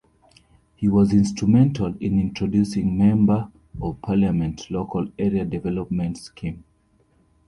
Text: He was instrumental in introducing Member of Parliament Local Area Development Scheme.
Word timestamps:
He 0.75 0.87
was 0.89 1.13
instrumental 1.13 1.95
in 1.99 2.19
introducing 2.19 2.97
Member 2.97 3.51
of 3.79 4.01
Parliament 4.01 4.71
Local 4.71 5.05
Area 5.19 5.45
Development 5.45 6.17
Scheme. 6.17 6.63